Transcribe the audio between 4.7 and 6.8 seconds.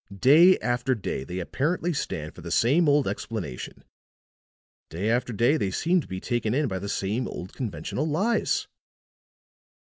day after day they seem to be taken in by